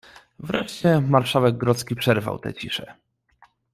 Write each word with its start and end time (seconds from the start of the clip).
"Wreszcie 0.39 1.01
marszałek 1.01 1.57
grodzki 1.57 1.95
przerwał 1.95 2.39
tę 2.39 2.53
ciszę." 2.53 2.95